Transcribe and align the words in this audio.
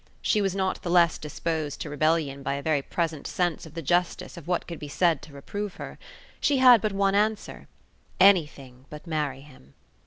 She 0.23 0.41
was 0.41 0.55
not 0.55 0.81
the 0.81 0.89
less 0.89 1.19
disposed 1.19 1.79
to 1.81 1.89
rebellion 1.91 2.41
by 2.41 2.55
a 2.55 2.61
very 2.63 2.81
present 2.81 3.27
sense 3.27 3.67
of 3.67 3.75
the 3.75 3.83
justice 3.83 4.35
of 4.35 4.47
what 4.47 4.65
could 4.65 4.79
be 4.79 4.87
said 4.87 5.21
to 5.21 5.31
reprove 5.33 5.75
her. 5.75 5.99
She 6.39 6.57
had 6.57 6.81
but 6.81 6.91
one 6.91 7.13
answer: 7.13 7.67
"Anything 8.19 8.85
but 8.89 9.05
marry 9.05 9.41
him!" 9.41 9.75